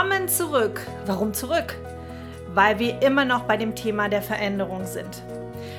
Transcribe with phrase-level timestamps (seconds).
[0.00, 0.80] Willkommen zurück.
[1.06, 1.74] Warum zurück?
[2.54, 5.24] Weil wir immer noch bei dem Thema der Veränderung sind.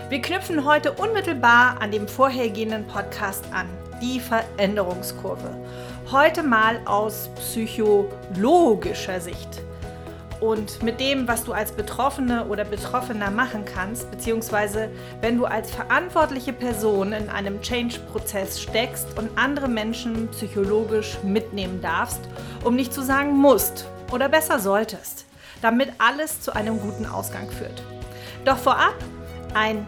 [0.10, 3.66] Wir knüpfen heute unmittelbar an dem vorhergehenden Podcast an,
[4.02, 5.56] die Veränderungskurve.
[6.12, 9.62] Heute mal aus psychologischer Sicht
[10.42, 14.90] und mit dem, was du als Betroffene oder Betroffener machen kannst, beziehungsweise
[15.22, 22.20] wenn du als verantwortliche Person in einem Change-Prozess steckst und andere Menschen psychologisch mitnehmen darfst,
[22.66, 25.26] um nicht zu sagen musst oder besser solltest,
[25.62, 27.84] damit alles zu einem guten Ausgang führt.
[28.46, 28.96] Doch vorab
[29.54, 29.88] ein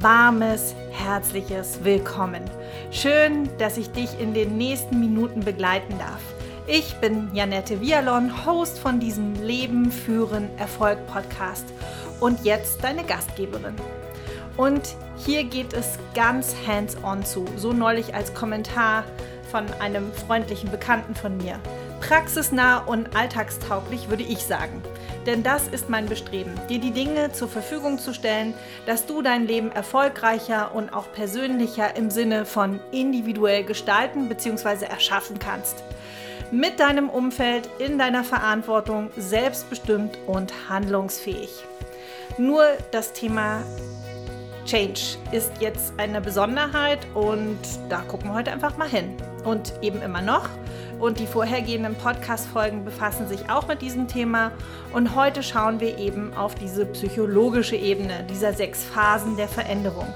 [0.00, 2.42] warmes, herzliches Willkommen.
[2.90, 6.20] Schön, dass ich dich in den nächsten Minuten begleiten darf.
[6.66, 11.64] Ich bin Janette Vialon, Host von diesem Leben führen Erfolg Podcast
[12.20, 13.74] und jetzt deine Gastgeberin.
[14.56, 19.04] Und hier geht es ganz hands-on zu, so neulich als Kommentar
[19.50, 21.58] von einem freundlichen Bekannten von mir.
[22.02, 24.82] Praxisnah und alltagstauglich würde ich sagen.
[25.24, 28.54] Denn das ist mein Bestreben, dir die Dinge zur Verfügung zu stellen,
[28.86, 34.84] dass du dein Leben erfolgreicher und auch persönlicher im Sinne von individuell gestalten bzw.
[34.86, 35.84] erschaffen kannst
[36.50, 41.64] mit deinem Umfeld in deiner Verantwortung, selbstbestimmt und handlungsfähig.
[42.36, 43.62] Nur das Thema
[44.66, 47.58] Change ist jetzt eine Besonderheit und
[47.88, 49.16] da gucken wir heute einfach mal hin.
[49.44, 50.48] Und eben immer noch.
[50.98, 54.52] Und die vorhergehenden Podcast-Folgen befassen sich auch mit diesem Thema.
[54.92, 60.06] Und heute schauen wir eben auf diese psychologische Ebene dieser sechs Phasen der Veränderung.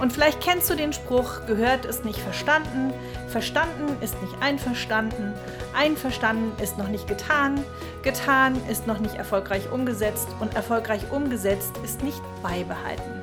[0.00, 2.92] Und vielleicht kennst du den Spruch, gehört ist nicht verstanden,
[3.28, 5.32] verstanden ist nicht einverstanden,
[5.74, 7.62] einverstanden ist noch nicht getan,
[8.02, 13.21] getan ist noch nicht erfolgreich umgesetzt und erfolgreich umgesetzt ist nicht beibehalten.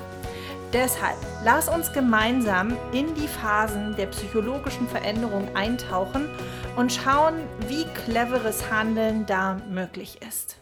[0.71, 6.29] Deshalb lass uns gemeinsam in die Phasen der psychologischen Veränderung eintauchen
[6.75, 7.35] und schauen,
[7.67, 10.59] wie cleveres Handeln da möglich ist.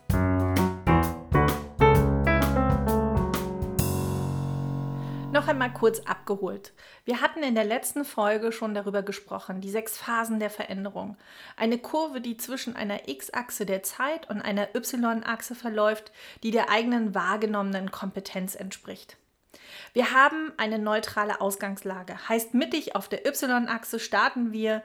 [5.38, 6.74] noch einmal kurz abgeholt.
[7.06, 11.16] Wir hatten in der letzten Folge schon darüber gesprochen, die sechs Phasen der Veränderung.
[11.56, 17.14] Eine Kurve, die zwischen einer X-Achse der Zeit und einer Y-Achse verläuft, die der eigenen
[17.14, 19.18] wahrgenommenen Kompetenz entspricht.
[19.98, 22.30] Wir haben eine neutrale Ausgangslage.
[22.30, 24.84] Heißt, mittig auf der Y-Achse starten wir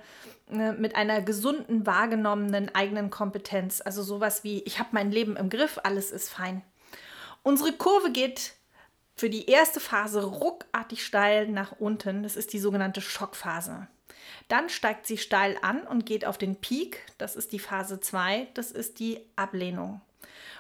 [0.51, 3.83] äh, mit einer gesunden, wahrgenommenen eigenen Kompetenz.
[3.83, 6.63] Also sowas wie, ich habe mein Leben im Griff, alles ist fein.
[7.43, 8.55] Unsere Kurve geht
[9.15, 12.23] für die erste Phase ruckartig steil nach unten.
[12.23, 13.89] Das ist die sogenannte Schockphase.
[14.49, 17.05] Dann steigt sie steil an und geht auf den Peak.
[17.19, 18.49] Das ist die Phase 2.
[18.55, 20.01] Das ist die Ablehnung.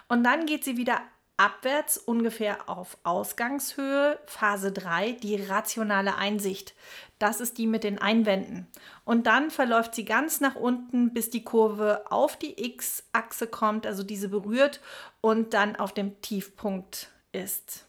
[0.08, 1.00] Und dann geht sie wieder
[1.42, 4.20] abwärts ungefähr auf Ausgangshöhe.
[4.26, 6.72] Phase 3, die rationale Einsicht.
[7.18, 8.68] Das ist die mit den Einwänden.
[9.04, 14.04] Und dann verläuft sie ganz nach unten, bis die Kurve auf die X-Achse kommt, also
[14.04, 14.80] diese berührt
[15.20, 17.86] und dann auf dem Tiefpunkt ist.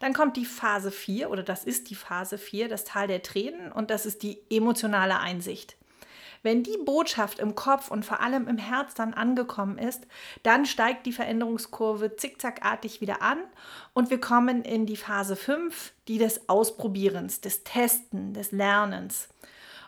[0.00, 3.70] Dann kommt die Phase 4 oder das ist die Phase 4, das Tal der Tränen
[3.70, 5.76] und das ist die emotionale Einsicht.
[6.44, 10.06] Wenn die Botschaft im Kopf und vor allem im Herz dann angekommen ist,
[10.42, 13.38] dann steigt die Veränderungskurve zickzackartig wieder an
[13.94, 19.28] und wir kommen in die Phase 5, die des Ausprobierens, des Testen, des Lernens.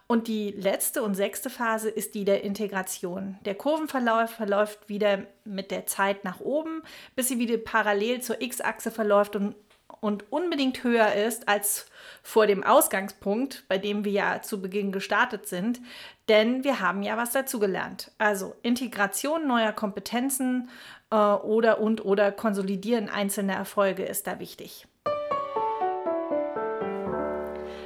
[0.07, 3.37] Und die letzte und sechste Phase ist die der Integration.
[3.45, 6.83] Der Kurvenverlauf verläuft wieder mit der Zeit nach oben,
[7.17, 9.57] bis sie wieder parallel zur X-Achse verläuft und
[10.01, 11.87] und unbedingt höher ist als
[12.23, 15.81] vor dem Ausgangspunkt, bei dem wir ja zu Beginn gestartet sind,
[16.29, 18.11] denn wir haben ja was dazugelernt.
[18.19, 20.69] Also Integration neuer Kompetenzen
[21.11, 24.87] äh, oder und oder Konsolidieren einzelner Erfolge ist da wichtig.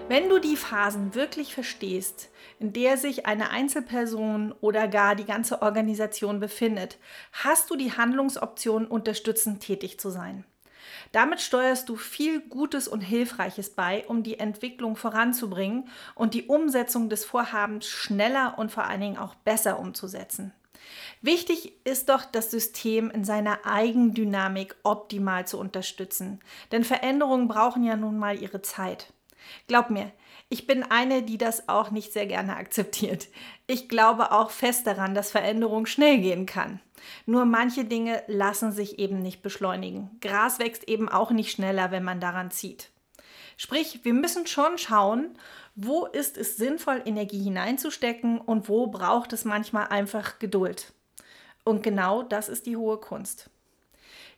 [0.09, 5.63] Wenn du die Phasen wirklich verstehst, in der sich eine Einzelperson oder gar die ganze
[5.63, 6.99] Organisation befindet,
[7.33, 10.45] hast du die Handlungsoption, unterstützend tätig zu sein.
[11.13, 17.09] Damit steuerst du viel Gutes und Hilfreiches bei, um die Entwicklung voranzubringen und die Umsetzung
[17.09, 20.53] des Vorhabens schneller und vor allen Dingen auch besser umzusetzen.
[21.21, 26.41] Wichtig ist doch, das System in seiner Eigendynamik optimal zu unterstützen,
[26.73, 29.13] denn Veränderungen brauchen ja nun mal ihre Zeit.
[29.67, 30.13] Glaub mir,
[30.53, 33.29] ich bin eine, die das auch nicht sehr gerne akzeptiert.
[33.69, 36.81] Ich glaube auch fest daran, dass Veränderung schnell gehen kann.
[37.25, 40.11] Nur manche Dinge lassen sich eben nicht beschleunigen.
[40.21, 42.91] Gras wächst eben auch nicht schneller, wenn man daran zieht.
[43.57, 45.39] Sprich, wir müssen schon schauen,
[45.77, 50.93] wo ist es sinnvoll, Energie hineinzustecken und wo braucht es manchmal einfach Geduld.
[51.63, 53.51] Und genau das ist die hohe Kunst.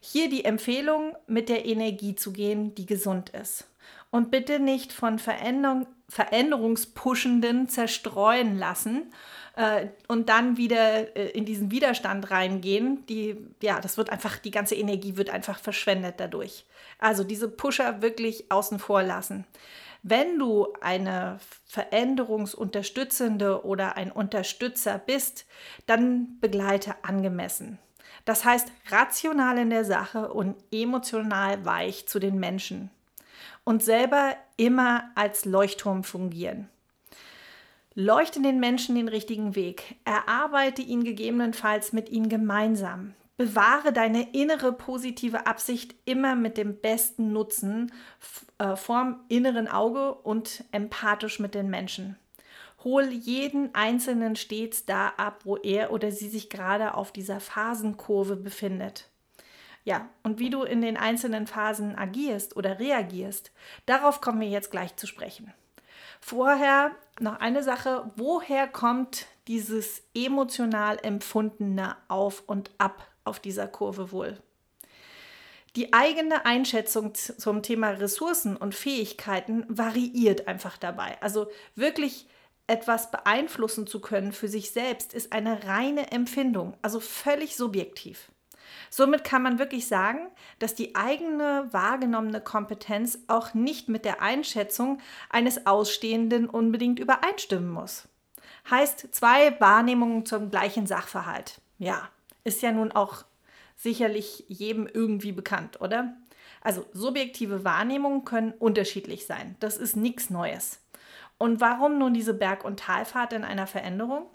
[0.01, 3.67] Hier die Empfehlung, mit der Energie zu gehen, die gesund ist.
[4.13, 9.11] Und bitte nicht von Veränderung, Veränderungspushenden zerstreuen lassen
[9.57, 13.07] äh, und dann wieder äh, in diesen Widerstand reingehen.
[13.07, 16.67] Die, ja, das wird einfach, die ganze Energie wird einfach verschwendet dadurch.
[16.99, 19.47] Also diese Pusher wirklich außen vor lassen.
[20.03, 25.47] Wenn du eine veränderungsunterstützende oder ein Unterstützer bist,
[25.87, 27.79] dann begleite angemessen.
[28.27, 32.91] Das heißt, rational in der Sache und emotional weich zu den Menschen.
[33.65, 36.69] Und selber immer als Leuchtturm fungieren.
[37.95, 39.97] Leuchte den Menschen den richtigen Weg.
[40.05, 43.15] Erarbeite ihn gegebenenfalls mit ihnen gemeinsam.
[43.37, 47.93] Bewahre deine innere positive Absicht immer mit dem besten Nutzen
[48.59, 52.17] äh, vorm inneren Auge und empathisch mit den Menschen.
[52.85, 58.37] Hol jeden Einzelnen stets da ab, wo er oder sie sich gerade auf dieser Phasenkurve
[58.37, 59.09] befindet.
[59.85, 63.51] Ja, und wie du in den einzelnen Phasen agierst oder reagierst,
[63.87, 65.53] darauf kommen wir jetzt gleich zu sprechen.
[66.21, 74.13] Vorher noch eine Sache, woher kommt dieses emotional empfundene Auf und Ab auf dieser Kurve
[74.13, 74.39] wohl?
[75.75, 81.17] Die eigene Einschätzung zum Thema Ressourcen und Fähigkeiten variiert einfach dabei.
[81.23, 82.29] Also wirklich
[82.67, 88.31] etwas beeinflussen zu können für sich selbst ist eine reine Empfindung, also völlig subjektiv.
[88.95, 90.19] Somit kann man wirklich sagen,
[90.59, 94.99] dass die eigene wahrgenommene Kompetenz auch nicht mit der Einschätzung
[95.31, 98.07] eines Ausstehenden unbedingt übereinstimmen muss.
[98.71, 101.63] Heißt zwei Wahrnehmungen zum gleichen Sachverhalt.
[101.79, 102.11] Ja,
[102.45, 103.25] ist ja nun auch
[103.77, 106.15] sicherlich jedem irgendwie bekannt, oder?
[106.61, 109.57] Also subjektive Wahrnehmungen können unterschiedlich sein.
[109.59, 110.81] Das ist nichts Neues.
[111.39, 114.27] Und warum nun diese Berg- und Talfahrt in einer Veränderung?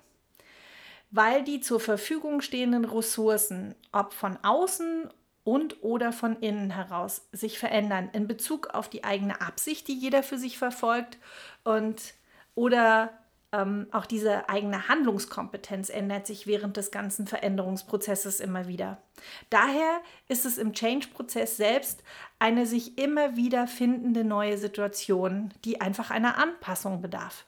[1.11, 5.09] Weil die zur Verfügung stehenden Ressourcen, ob von außen
[5.43, 10.23] und oder von innen heraus, sich verändern in Bezug auf die eigene Absicht, die jeder
[10.23, 11.17] für sich verfolgt
[11.63, 12.15] und
[12.53, 13.11] oder
[13.53, 19.01] ähm, auch diese eigene Handlungskompetenz ändert sich während des ganzen Veränderungsprozesses immer wieder.
[19.49, 22.03] Daher ist es im Change-Prozess selbst
[22.39, 27.45] eine sich immer wieder findende neue Situation, die einfach einer Anpassung bedarf.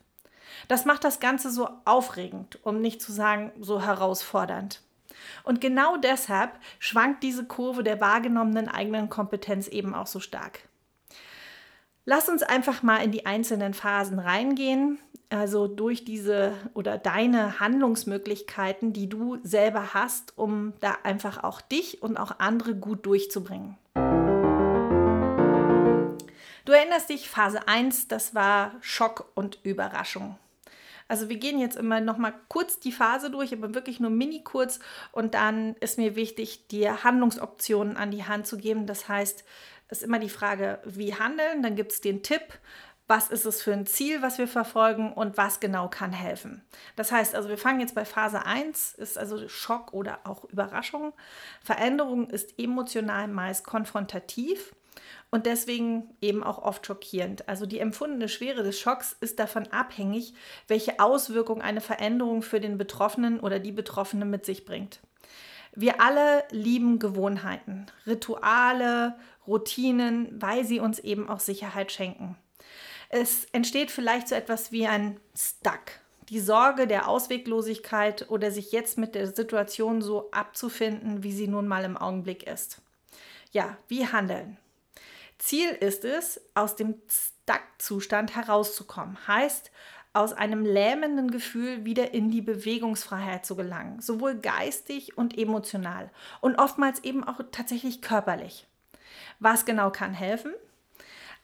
[0.68, 4.82] Das macht das Ganze so aufregend, um nicht zu sagen so herausfordernd.
[5.44, 10.62] Und genau deshalb schwankt diese Kurve der wahrgenommenen eigenen Kompetenz eben auch so stark.
[12.06, 14.98] Lass uns einfach mal in die einzelnen Phasen reingehen,
[15.30, 22.02] also durch diese oder deine Handlungsmöglichkeiten, die du selber hast, um da einfach auch dich
[22.02, 23.78] und auch andere gut durchzubringen.
[26.66, 30.38] Du erinnerst dich, Phase 1, das war Schock und Überraschung.
[31.10, 34.44] Also wir gehen jetzt immer noch mal kurz die Phase durch, aber wirklich nur mini
[34.44, 34.80] kurz
[35.12, 38.86] und dann ist mir wichtig, dir Handlungsoptionen an die Hand zu geben.
[38.86, 39.44] Das heißt,
[39.90, 42.60] es ist immer die Frage, wie handeln, dann gibt es den Tipp,
[43.08, 46.64] was ist es für ein Ziel, was wir verfolgen und was genau kann helfen.
[46.96, 51.14] Das heißt also, wir fangen jetzt bei Phase 1, ist also Schock oder auch Überraschung.
[51.64, 54.76] Veränderung ist emotional meist konfrontativ
[55.32, 57.48] und deswegen eben auch oft schockierend.
[57.48, 60.34] Also die empfundene Schwere des Schocks ist davon abhängig,
[60.68, 65.00] welche Auswirkungen eine Veränderung für den Betroffenen oder die Betroffene mit sich bringt.
[65.76, 69.16] Wir alle lieben Gewohnheiten, Rituale,
[69.46, 72.36] Routinen, weil sie uns eben auch Sicherheit schenken.
[73.10, 78.98] Es entsteht vielleicht so etwas wie ein Stuck, die Sorge der Ausweglosigkeit oder sich jetzt
[78.98, 82.82] mit der Situation so abzufinden, wie sie nun mal im Augenblick ist.
[83.52, 84.58] Ja, wie handeln?
[85.40, 89.18] Ziel ist es, aus dem Stuck-Zustand herauszukommen.
[89.28, 89.72] Heißt,
[90.14, 96.10] aus einem lähmenden Gefühl wieder in die Bewegungsfreiheit zu gelangen, sowohl geistig und emotional
[96.42, 98.68] und oftmals eben auch tatsächlich körperlich.
[99.40, 100.54] Was genau kann helfen?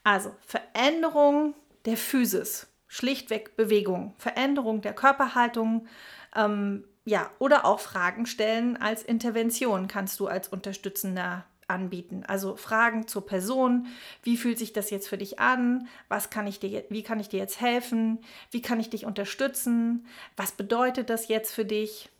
[0.04, 5.86] Also Veränderung der Physis, schlichtweg Bewegung, Veränderung der Körperhaltung,
[6.34, 12.22] ähm, ja, oder auch Fragen stellen als Intervention kannst du als unterstützender anbieten.
[12.26, 13.86] Also Fragen zur Person,
[14.22, 15.88] wie fühlt sich das jetzt für dich an?
[16.08, 18.20] Was kann ich dir, wie kann ich dir jetzt helfen?
[18.50, 20.06] Wie kann ich dich unterstützen?
[20.36, 22.10] Was bedeutet das jetzt für dich?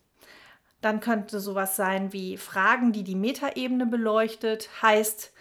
[0.81, 5.33] Dann könnte sowas sein wie Fragen, die die Metaebene beleuchtet, heißt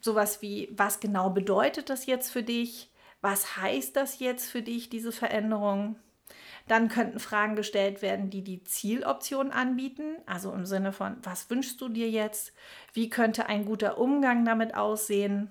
[0.00, 2.90] sowas wie, was genau bedeutet das jetzt für dich?
[3.20, 5.96] Was heißt das jetzt für dich, diese Veränderung?
[6.68, 11.80] Dann könnten Fragen gestellt werden, die die Zieloption anbieten, also im Sinne von, was wünschst
[11.80, 12.52] du dir jetzt?
[12.92, 15.50] Wie könnte ein guter Umgang damit aussehen?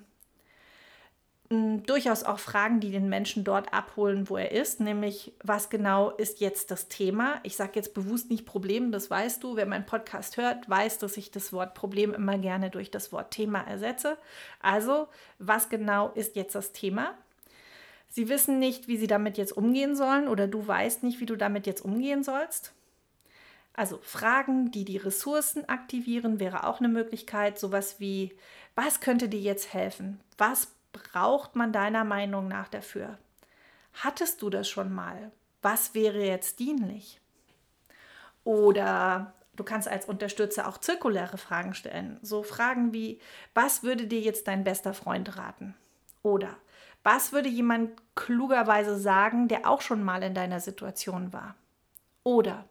[1.52, 6.40] durchaus auch Fragen, die den Menschen dort abholen, wo er ist, nämlich was genau ist
[6.40, 7.42] jetzt das Thema?
[7.44, 9.58] Ich sage jetzt bewusst nicht Problem, das weißt du.
[9.58, 13.32] Wer meinen Podcast hört, weiß, dass ich das Wort Problem immer gerne durch das Wort
[13.32, 14.18] Thema ersetze.
[14.62, 15.10] Also,
[15.40, 17.16] was genau ist jetzt das Thema?
[18.12, 21.38] Sie wissen nicht, wie sie damit jetzt umgehen sollen oder du weißt nicht, wie du
[21.38, 22.74] damit jetzt umgehen sollst.
[23.74, 27.58] Also Fragen, die die Ressourcen aktivieren, wäre auch eine Möglichkeit.
[27.58, 28.36] Sowas wie,
[28.75, 30.20] was könnte dir jetzt helfen?
[30.38, 33.18] Was braucht man deiner Meinung nach dafür?
[33.94, 35.32] Hattest du das schon mal?
[35.62, 37.22] Was wäre jetzt dienlich?
[38.44, 42.20] Oder du kannst als Unterstützer auch zirkuläre Fragen stellen.
[42.22, 43.22] So Fragen wie,
[43.53, 45.75] was würde dir jetzt dein bester Freund raten?
[46.24, 46.58] Oder
[47.03, 51.55] was würde jemand klugerweise sagen, der auch schon mal in deiner Situation war?
[52.24, 52.65] Oder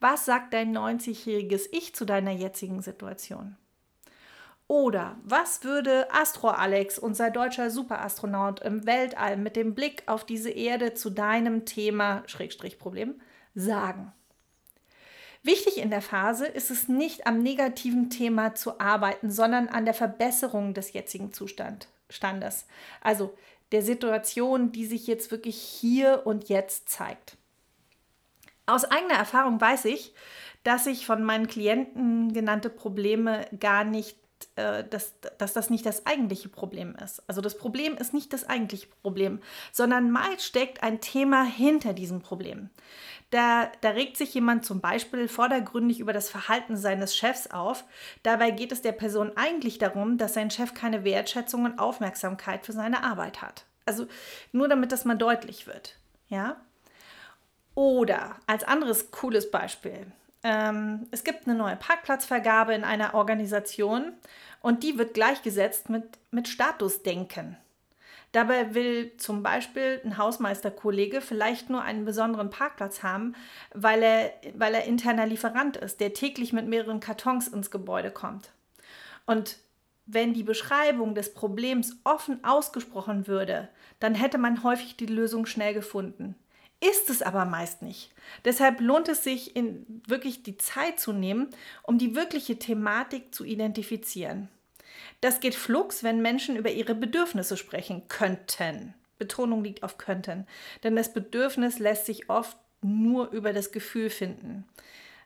[0.00, 3.56] was sagt dein 90-jähriges Ich zu deiner jetzigen Situation?
[4.66, 10.50] Oder was würde Astro Alex, unser deutscher Superastronaut im Weltall, mit dem Blick auf diese
[10.50, 13.20] Erde zu deinem Thema Schrägstrich Problem
[13.54, 14.12] sagen?
[15.42, 19.92] Wichtig in der Phase ist es nicht am negativen Thema zu arbeiten, sondern an der
[19.92, 22.66] Verbesserung des jetzigen Zustandes.
[23.02, 23.36] Also
[23.72, 27.36] der Situation, die sich jetzt wirklich hier und jetzt zeigt.
[28.66, 30.14] Aus eigener Erfahrung weiß ich,
[30.62, 34.16] dass ich von meinen Klienten genannte Probleme gar nicht
[34.56, 37.22] äh, dass, dass das nicht das eigentliche Problem ist.
[37.28, 39.40] Also das Problem ist nicht das eigentliche Problem,
[39.72, 42.70] sondern meist steckt ein Thema hinter diesem Problem.
[43.30, 47.84] Da, da regt sich jemand zum Beispiel vordergründig über das Verhalten seines Chefs auf.
[48.22, 52.72] Dabei geht es der Person eigentlich darum, dass sein Chef keine Wertschätzung und Aufmerksamkeit für
[52.72, 53.64] seine Arbeit hat.
[53.86, 54.06] Also
[54.52, 55.96] nur damit das mal deutlich wird.
[56.28, 56.56] Ja?
[57.74, 60.06] Oder als anderes cooles Beispiel.
[60.44, 64.12] Ähm, es gibt eine neue Parkplatzvergabe in einer Organisation
[64.60, 67.56] und die wird gleichgesetzt mit, mit Statusdenken.
[68.32, 73.34] Dabei will zum Beispiel ein Hausmeisterkollege vielleicht nur einen besonderen Parkplatz haben,
[73.72, 78.50] weil er, weil er interner Lieferant ist, der täglich mit mehreren Kartons ins Gebäude kommt.
[79.24, 79.58] Und
[80.06, 83.68] wenn die Beschreibung des Problems offen ausgesprochen würde,
[84.00, 86.34] dann hätte man häufig die Lösung schnell gefunden.
[86.90, 88.10] Ist es aber meist nicht.
[88.44, 91.48] Deshalb lohnt es sich, in wirklich die Zeit zu nehmen,
[91.82, 94.50] um die wirkliche Thematik zu identifizieren.
[95.22, 98.92] Das geht flugs, wenn Menschen über ihre Bedürfnisse sprechen könnten.
[99.18, 100.46] Betonung liegt auf könnten,
[100.82, 104.66] denn das Bedürfnis lässt sich oft nur über das Gefühl finden.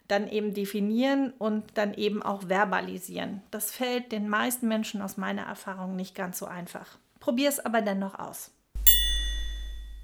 [0.07, 3.43] Dann eben definieren und dann eben auch verbalisieren.
[3.51, 6.99] Das fällt den meisten Menschen aus meiner Erfahrung nicht ganz so einfach.
[7.19, 8.53] Probier es aber dennoch aus.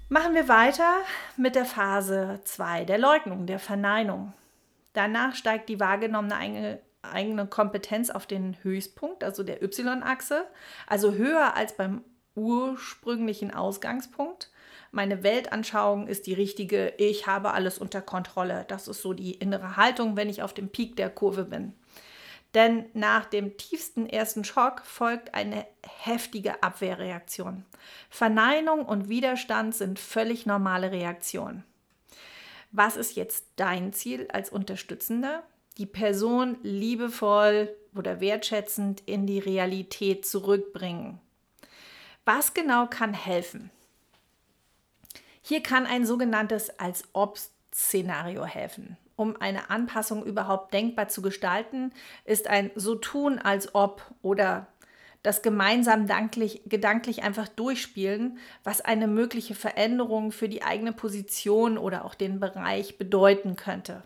[0.07, 0.97] Machen wir weiter
[1.35, 4.33] mit der Phase 2, der Leugnung, der Verneinung.
[4.93, 10.45] Danach steigt die wahrgenommene eigene, Kompetenz auf den Höchstpunkt, also der Y-Achse,
[10.85, 12.03] also höher als beim
[12.35, 14.51] ursprünglichen Ausgangspunkt.
[14.91, 18.65] Meine Weltanschauung ist die richtige, ich habe alles unter Kontrolle.
[18.67, 21.73] Das ist so die innere Haltung, wenn ich auf dem Peak der Kurve bin.
[22.55, 27.65] Denn nach dem tiefsten ersten Schock folgt eine heftige Abwehrreaktion.
[28.09, 31.65] Verneinung und Widerstand sind völlig normale Reaktionen.
[32.71, 35.43] Was ist jetzt dein Ziel als Unterstützender?
[35.77, 41.19] Die Person liebevoll oder wertschätzend in die Realität zurückbringen.
[42.23, 43.69] Was genau kann helfen?
[45.41, 51.91] Hier kann ein sogenanntes als Ob-Szenario helfen um eine Anpassung überhaupt denkbar zu gestalten,
[52.25, 54.67] ist ein so tun als ob oder
[55.23, 62.05] das gemeinsam danklich, gedanklich einfach durchspielen, was eine mögliche Veränderung für die eigene Position oder
[62.05, 64.03] auch den Bereich bedeuten könnte.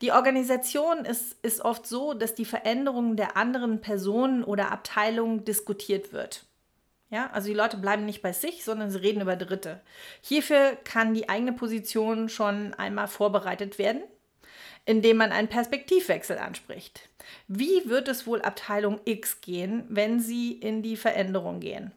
[0.00, 6.12] Die Organisation ist, ist oft so, dass die Veränderung der anderen Personen oder Abteilungen diskutiert
[6.12, 6.44] wird.
[7.12, 9.82] Ja, also die Leute bleiben nicht bei sich, sondern sie reden über Dritte.
[10.22, 14.02] Hierfür kann die eigene Position schon einmal vorbereitet werden,
[14.86, 17.10] indem man einen Perspektivwechsel anspricht.
[17.48, 21.92] Wie wird es wohl Abteilung X gehen, wenn sie in die Veränderung gehen?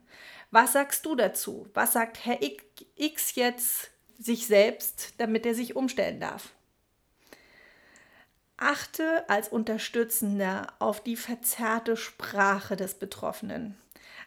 [0.50, 1.66] Was sagst du dazu?
[1.72, 2.38] Was sagt Herr
[2.96, 6.50] X jetzt sich selbst, damit er sich umstellen darf?
[8.58, 13.78] Achte als Unterstützender auf die verzerrte Sprache des Betroffenen.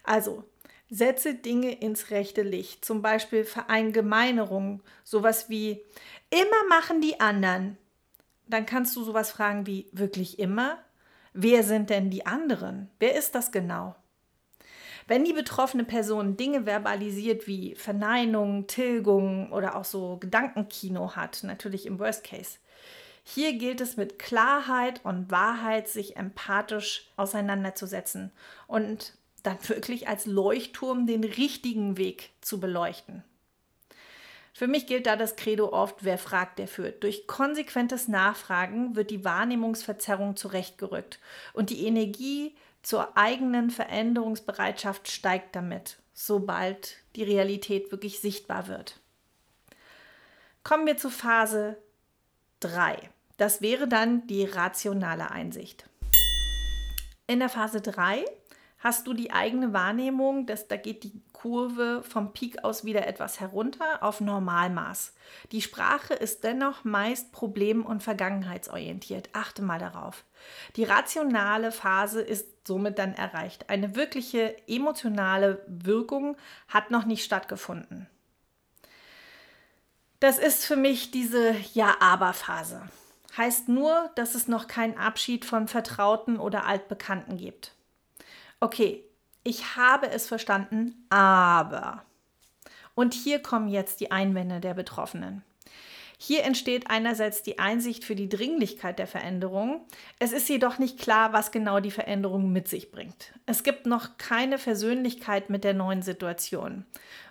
[0.03, 0.45] Also
[0.89, 5.81] Setze Dinge ins rechte Licht, zum Beispiel Verallgemeinerung, sowas wie
[6.29, 7.77] immer machen die anderen.
[8.47, 10.79] Dann kannst du sowas fragen wie wirklich immer?
[11.33, 12.89] Wer sind denn die anderen?
[12.99, 13.95] Wer ist das genau?
[15.07, 21.85] Wenn die betroffene Person Dinge verbalisiert wie Verneinung, Tilgung oder auch so Gedankenkino hat, natürlich
[21.85, 22.57] im Worst Case.
[23.23, 28.31] Hier gilt es mit Klarheit und Wahrheit, sich empathisch auseinanderzusetzen
[28.65, 33.23] und dann wirklich als Leuchtturm den richtigen Weg zu beleuchten.
[34.53, 37.03] Für mich gilt da das Credo oft, wer fragt, der führt.
[37.03, 41.19] Durch konsequentes Nachfragen wird die Wahrnehmungsverzerrung zurechtgerückt
[41.53, 48.99] und die Energie zur eigenen Veränderungsbereitschaft steigt damit, sobald die Realität wirklich sichtbar wird.
[50.63, 51.77] Kommen wir zu Phase
[52.59, 53.09] 3.
[53.37, 55.85] Das wäre dann die rationale Einsicht.
[57.27, 58.25] In der Phase 3
[58.79, 63.39] hast du die eigene Wahrnehmung, dass da geht die Kurve vom Peak aus wieder etwas
[63.39, 65.13] herunter auf Normalmaß.
[65.51, 69.29] Die Sprache ist dennoch meist problem- und vergangenheitsorientiert.
[69.33, 70.23] Achte mal darauf.
[70.75, 73.69] Die rationale Phase ist somit dann erreicht.
[73.69, 78.07] Eine wirkliche emotionale Wirkung hat noch nicht stattgefunden.
[80.19, 82.81] Das ist für mich diese Ja-Aber-Phase.
[83.37, 87.73] Heißt nur, dass es noch keinen Abschied von Vertrauten oder Altbekannten gibt.
[88.59, 89.03] Okay,
[89.43, 92.03] ich habe es verstanden, aber.
[92.93, 95.43] Und hier kommen jetzt die Einwände der Betroffenen.
[96.17, 99.87] Hier entsteht einerseits die Einsicht für die Dringlichkeit der Veränderung.
[100.19, 103.33] Es ist jedoch nicht klar, was genau die Veränderung mit sich bringt.
[103.45, 106.85] Es gibt noch keine Versöhnlichkeit mit der neuen Situation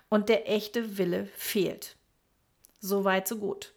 [0.09, 1.97] und der echte Wille fehlt.
[2.79, 3.73] So weit, so gut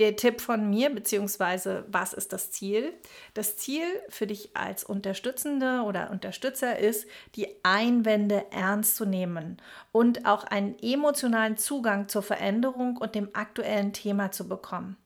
[0.00, 2.94] der Tipp von mir, beziehungsweise was ist das Ziel?
[3.34, 9.58] Das Ziel für dich als Unterstützende oder Unterstützer ist, die Einwände ernst zu nehmen
[9.92, 14.96] und auch einen emotionalen Zugang zur Veränderung und dem aktuellen Thema zu bekommen.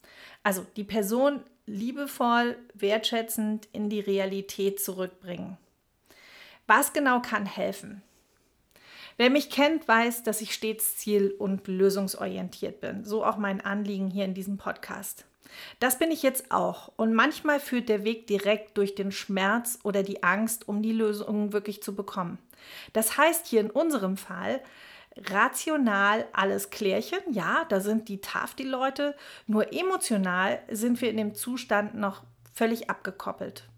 [0.44, 5.58] Also die Person liebevoll, wertschätzend in die Realität zurückbringen.
[6.66, 8.02] Was genau kann helfen?
[9.16, 13.04] Wer mich kennt, weiß, dass ich stets ziel- und lösungsorientiert bin.
[13.04, 15.24] So auch mein Anliegen hier in diesem Podcast.
[15.78, 16.90] Das bin ich jetzt auch.
[16.96, 21.52] Und manchmal führt der Weg direkt durch den Schmerz oder die Angst, um die Lösung
[21.52, 22.38] wirklich zu bekommen.
[22.92, 24.60] Das heißt hier in unserem Fall,
[25.16, 29.14] rational alles klärchen, ja, da sind die TAF die Leute,
[29.46, 33.68] nur emotional sind wir in dem Zustand noch völlig abgekoppelt.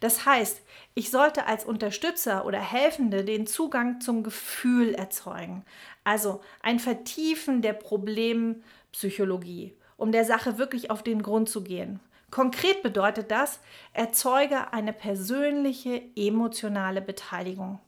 [0.00, 0.62] Das heißt,
[0.94, 5.64] ich sollte als Unterstützer oder Helfende den Zugang zum Gefühl erzeugen,
[6.04, 12.00] also ein Vertiefen der Problempsychologie, um der Sache wirklich auf den Grund zu gehen.
[12.30, 13.60] Konkret bedeutet das,
[13.92, 17.78] erzeuge eine persönliche emotionale Beteiligung.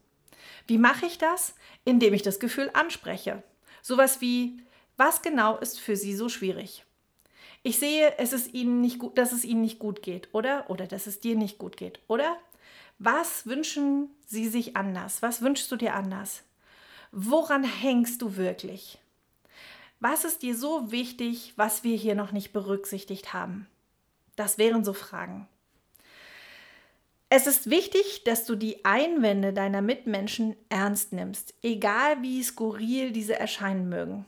[0.66, 1.54] Wie mache ich das?
[1.84, 3.42] Indem ich das Gefühl anspreche.
[3.82, 4.58] Sowas wie,
[4.96, 6.84] was genau ist für Sie so schwierig?
[7.66, 10.68] Ich sehe, es ist ihnen nicht gut, dass es ihnen nicht gut geht, oder?
[10.68, 12.36] Oder dass es dir nicht gut geht, oder?
[12.98, 15.22] Was wünschen sie sich anders?
[15.22, 16.42] Was wünschst du dir anders?
[17.10, 18.98] Woran hängst du wirklich?
[19.98, 23.66] Was ist dir so wichtig, was wir hier noch nicht berücksichtigt haben?
[24.36, 25.48] Das wären so Fragen.
[27.30, 33.38] Es ist wichtig, dass du die Einwände deiner Mitmenschen ernst nimmst, egal wie skurril diese
[33.38, 34.26] erscheinen mögen.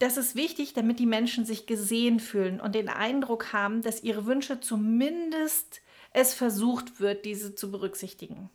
[0.00, 4.24] Das ist wichtig, damit die Menschen sich gesehen fühlen und den Eindruck haben, dass ihre
[4.24, 5.82] Wünsche zumindest
[6.14, 8.48] es versucht wird, diese zu berücksichtigen.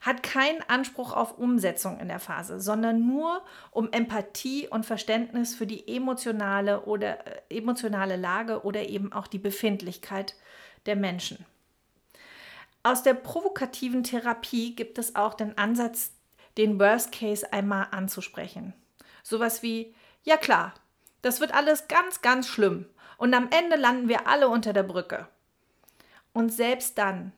[0.00, 5.66] Hat keinen Anspruch auf Umsetzung in der Phase, sondern nur um Empathie und Verständnis für
[5.66, 10.36] die emotionale oder äh, emotionale Lage oder eben auch die Befindlichkeit
[10.86, 11.44] der Menschen.
[12.84, 16.12] Aus der provokativen Therapie gibt es auch den Ansatz,
[16.56, 18.74] den Worst Case einmal anzusprechen.
[19.24, 20.72] Sowas wie, ja klar,
[21.24, 22.86] das wird alles ganz, ganz schlimm.
[23.16, 25.28] Und am Ende landen wir alle unter der Brücke.
[26.32, 27.32] Und selbst dann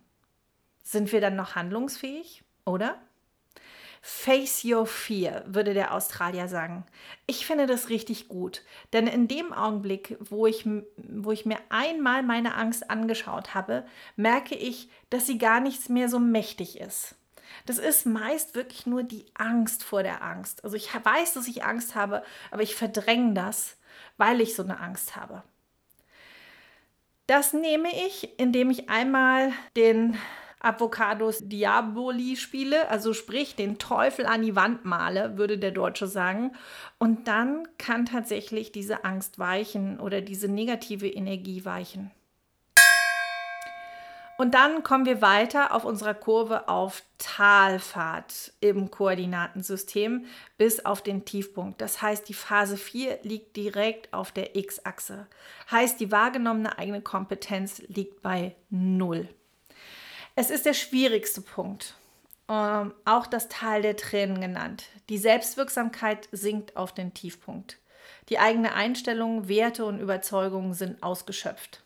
[0.82, 3.00] sind wir dann noch handlungsfähig, oder?
[4.02, 6.86] Face your fear, würde der Australier sagen.
[7.26, 10.64] Ich finde das richtig gut, denn in dem Augenblick, wo ich,
[10.96, 16.08] wo ich mir einmal meine Angst angeschaut habe, merke ich, dass sie gar nichts mehr
[16.08, 17.16] so mächtig ist.
[17.66, 20.64] Das ist meist wirklich nur die Angst vor der Angst.
[20.64, 23.76] Also ich weiß, dass ich Angst habe, aber ich verdränge das
[24.16, 25.42] weil ich so eine Angst habe.
[27.26, 30.16] Das nehme ich, indem ich einmal den
[30.60, 36.52] Avocados Diaboli spiele, also sprich den Teufel an die Wand male, würde der Deutsche sagen.
[36.98, 42.10] Und dann kann tatsächlich diese Angst weichen oder diese negative Energie weichen.
[44.38, 50.26] Und dann kommen wir weiter auf unserer Kurve auf Talfahrt im Koordinatensystem
[50.58, 51.80] bis auf den Tiefpunkt.
[51.80, 55.26] Das heißt, die Phase 4 liegt direkt auf der X-Achse.
[55.70, 59.28] Heißt, die wahrgenommene eigene Kompetenz liegt bei 0.
[60.34, 61.94] Es ist der schwierigste Punkt.
[62.48, 64.84] Ähm, auch das Tal der Tränen genannt.
[65.08, 67.78] Die Selbstwirksamkeit sinkt auf den Tiefpunkt.
[68.28, 71.82] Die eigene Einstellung, Werte und Überzeugungen sind ausgeschöpft.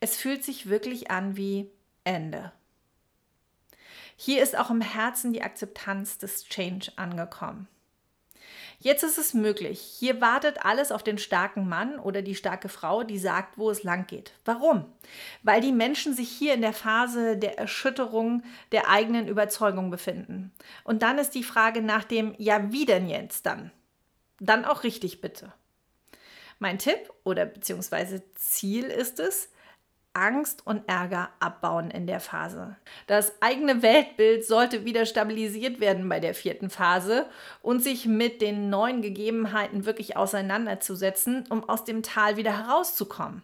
[0.00, 1.70] Es fühlt sich wirklich an wie
[2.04, 2.52] Ende.
[4.16, 7.68] Hier ist auch im Herzen die Akzeptanz des Change angekommen.
[8.80, 9.80] Jetzt ist es möglich.
[9.80, 13.82] Hier wartet alles auf den starken Mann oder die starke Frau, die sagt, wo es
[13.82, 14.32] lang geht.
[14.44, 14.84] Warum?
[15.42, 20.52] Weil die Menschen sich hier in der Phase der Erschütterung der eigenen Überzeugung befinden.
[20.84, 23.72] Und dann ist die Frage nach dem, ja, wie denn jetzt dann?
[24.38, 25.52] Dann auch richtig bitte.
[26.60, 29.48] Mein Tipp oder beziehungsweise Ziel ist es,
[30.14, 32.76] Angst und Ärger abbauen in der Phase.
[33.06, 37.26] Das eigene Weltbild sollte wieder stabilisiert werden bei der vierten Phase
[37.62, 43.42] und sich mit den neuen Gegebenheiten wirklich auseinanderzusetzen, um aus dem Tal wieder herauszukommen.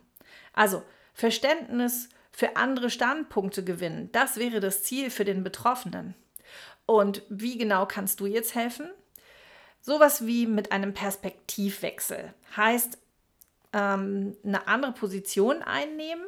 [0.52, 6.14] Also Verständnis für andere Standpunkte gewinnen, das wäre das Ziel für den Betroffenen.
[6.86, 8.90] Und wie genau kannst du jetzt helfen?
[9.80, 12.98] Sowas wie mit einem Perspektivwechsel heißt
[13.72, 16.24] ähm, eine andere Position einnehmen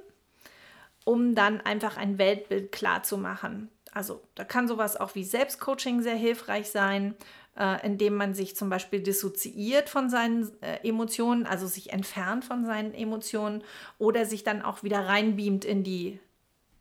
[1.06, 3.70] um dann einfach ein Weltbild klar zu machen.
[3.92, 7.14] Also da kann sowas auch wie Selbstcoaching sehr hilfreich sein,
[7.56, 12.66] äh, indem man sich zum Beispiel dissoziiert von seinen äh, Emotionen, also sich entfernt von
[12.66, 13.62] seinen Emotionen
[13.98, 16.18] oder sich dann auch wieder reinbeamt in die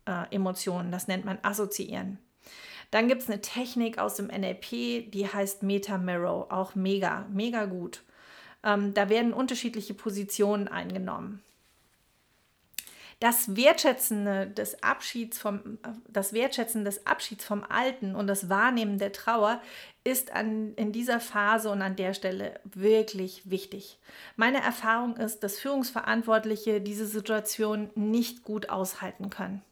[0.06, 0.90] äh, Emotionen.
[0.90, 2.18] Das nennt man Assoziieren.
[2.90, 7.66] Dann gibt es eine Technik aus dem NLP, die heißt Meta Mirror, auch mega, mega
[7.66, 8.02] gut.
[8.64, 11.42] Ähm, da werden unterschiedliche Positionen eingenommen.
[13.18, 19.12] Das Wertschätzen des Abschieds vom, das Wertschätzen des Abschieds vom Alten und das Wahrnehmen der
[19.12, 19.62] Trauer
[20.04, 23.98] ist an, in dieser Phase und an der Stelle wirklich wichtig.
[24.36, 29.62] Meine Erfahrung ist, dass Führungsverantwortliche diese Situation nicht gut aushalten können.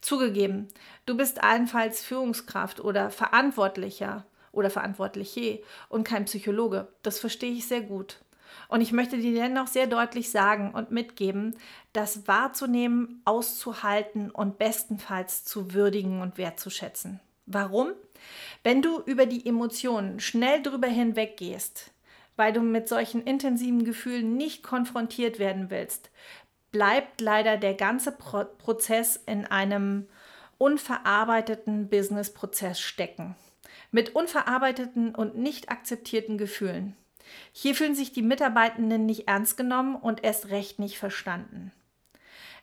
[0.00, 0.68] Zugegeben,
[1.04, 6.88] du bist allenfalls Führungskraft oder Verantwortlicher oder Verantwortliche und kein Psychologe.
[7.02, 8.20] Das verstehe ich sehr gut.
[8.68, 11.56] Und ich möchte dir dennoch sehr deutlich sagen und mitgeben,
[11.92, 17.20] das wahrzunehmen, auszuhalten und bestenfalls zu würdigen und wertzuschätzen.
[17.46, 17.92] Warum?
[18.62, 21.92] Wenn du über die Emotionen schnell drüber hinweggehst,
[22.36, 26.10] weil du mit solchen intensiven Gefühlen nicht konfrontiert werden willst,
[26.72, 30.08] bleibt leider der ganze Pro Prozess in einem
[30.58, 33.36] unverarbeiteten Business-Prozess stecken.
[33.92, 36.96] Mit unverarbeiteten und nicht akzeptierten Gefühlen.
[37.52, 41.72] Hier fühlen sich die Mitarbeitenden nicht ernst genommen und erst recht nicht verstanden.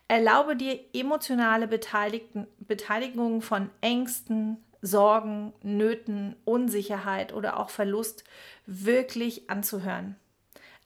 [0.07, 8.23] Erlaube dir emotionale Beteiligung von Ängsten, Sorgen, Nöten, Unsicherheit oder auch Verlust
[8.65, 10.15] wirklich anzuhören.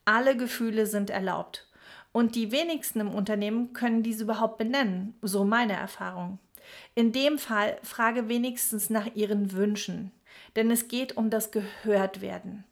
[0.04, 1.68] Alle Gefühle sind erlaubt.
[2.12, 6.40] Und die wenigsten im Unternehmen können diese überhaupt benennen, so meine Erfahrung.
[6.94, 10.12] In dem Fall frage wenigstens nach ihren Wünschen,
[10.56, 12.64] denn es geht um das Gehörtwerden.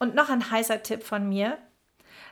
[0.00, 1.58] Und noch ein heißer Tipp von mir.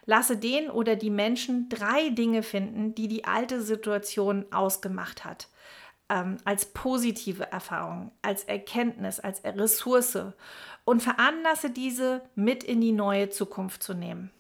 [0.06, 5.48] Lasse den oder die Menschen drei Dinge finden, die die alte Situation ausgemacht hat.
[6.08, 10.18] Ähm, als positive Erfahrung, als Erkenntnis, als Ressource
[10.86, 14.30] und veranlasse diese mit in die neue Zukunft zu nehmen.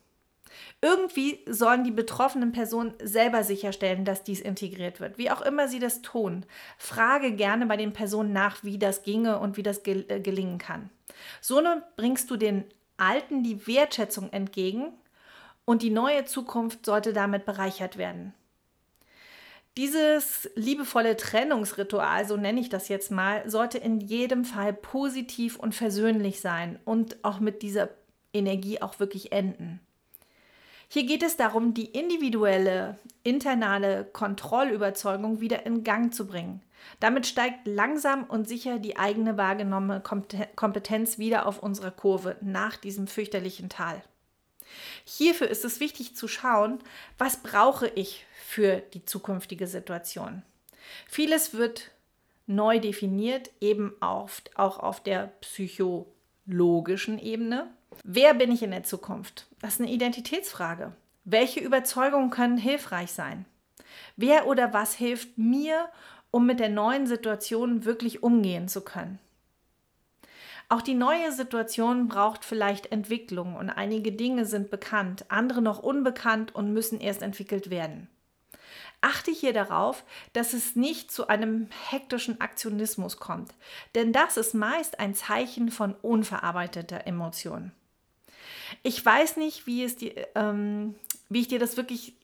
[0.80, 5.18] Irgendwie sollen die betroffenen Personen selber sicherstellen, dass dies integriert wird.
[5.18, 6.46] Wie auch immer sie das tun,
[6.78, 10.88] frage gerne bei den Personen nach, wie das ginge und wie das äh, gelingen kann.
[11.42, 11.62] So
[11.96, 12.64] bringst du den
[12.98, 14.92] Alten die Wertschätzung entgegen
[15.64, 18.34] und die neue Zukunft sollte damit bereichert werden.
[19.76, 25.74] Dieses liebevolle Trennungsritual, so nenne ich das jetzt mal, sollte in jedem Fall positiv und
[25.74, 27.88] versöhnlich sein und auch mit dieser
[28.32, 29.80] Energie auch wirklich enden.
[30.88, 36.62] Hier geht es darum, die individuelle, internale Kontrollüberzeugung wieder in Gang zu bringen.
[36.98, 43.06] Damit steigt langsam und sicher die eigene wahrgenommene Kompetenz wieder auf unserer Kurve nach diesem
[43.06, 44.02] fürchterlichen Tal.
[45.04, 46.78] Hierfür ist es wichtig zu schauen,
[47.18, 50.42] was brauche ich für die zukünftige Situation.
[51.06, 51.90] Vieles wird
[52.46, 57.68] neu definiert, eben auf, auch auf der psychologischen Ebene.
[58.04, 59.46] Wer bin ich in der Zukunft?
[59.60, 60.92] Das ist eine Identitätsfrage.
[61.24, 63.44] Welche Überzeugungen können hilfreich sein?
[64.16, 65.88] Wer oder was hilft mir
[66.30, 69.18] um mit der neuen Situation wirklich umgehen zu können.
[70.68, 76.54] Auch die neue Situation braucht vielleicht Entwicklung und einige Dinge sind bekannt, andere noch unbekannt
[76.54, 78.08] und müssen erst entwickelt werden.
[79.00, 83.54] Achte hier darauf, dass es nicht zu einem hektischen Aktionismus kommt,
[83.94, 87.72] denn das ist meist ein Zeichen von unverarbeiteter Emotion.
[88.82, 90.94] Ich weiß nicht, wie, es die, ähm,
[91.28, 92.14] wie ich dir das wirklich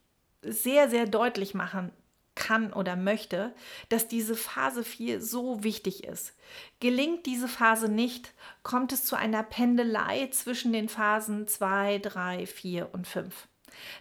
[0.41, 1.91] sehr, sehr deutlich machen
[2.35, 3.53] kann oder möchte,
[3.89, 6.33] dass diese Phase 4 so wichtig ist.
[6.79, 12.93] Gelingt diese Phase nicht, kommt es zu einer Pendelei zwischen den Phasen 2, 3, 4
[12.93, 13.47] und 5.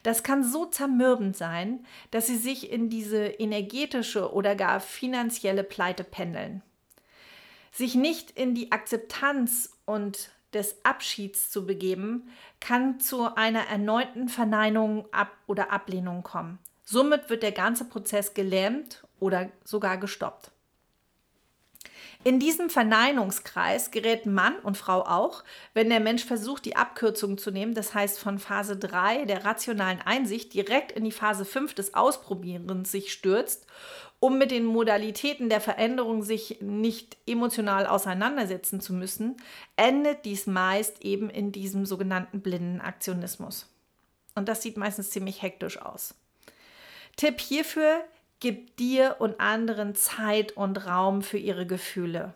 [0.02, 6.04] Das kann so zermürbend sein, dass sie sich in diese energetische oder gar finanzielle Pleite
[6.04, 6.62] pendeln.
[7.72, 12.28] Sich nicht in die Akzeptanz und des Abschieds zu begeben,
[12.60, 16.58] kann zu einer erneuten Verneinung ab oder Ablehnung kommen.
[16.84, 20.50] Somit wird der ganze Prozess gelähmt oder sogar gestoppt.
[22.26, 27.50] In diesem Verneinungskreis gerät Mann und Frau auch, wenn der Mensch versucht, die Abkürzung zu
[27.50, 31.92] nehmen, das heißt von Phase 3 der rationalen Einsicht direkt in die Phase 5 des
[31.92, 33.66] Ausprobierens sich stürzt,
[34.24, 39.36] um mit den Modalitäten der Veränderung sich nicht emotional auseinandersetzen zu müssen,
[39.76, 43.68] endet dies meist eben in diesem sogenannten blinden Aktionismus.
[44.34, 46.14] Und das sieht meistens ziemlich hektisch aus.
[47.16, 48.02] Tipp hierfür,
[48.40, 52.32] Gib dir und anderen Zeit und Raum für ihre Gefühle.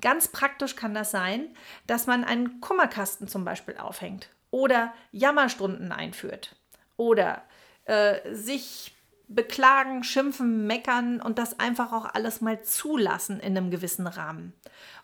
[0.00, 1.54] Ganz praktisch kann das sein,
[1.86, 6.56] dass man einen Kummerkasten zum Beispiel aufhängt oder Jammerstunden einführt
[6.96, 7.42] oder
[7.84, 8.95] äh, sich
[9.28, 14.52] beklagen, schimpfen, meckern und das einfach auch alles mal zulassen in einem gewissen Rahmen.